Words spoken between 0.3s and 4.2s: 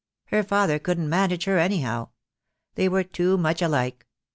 father couldn't manage her anyhow. They were too much alike.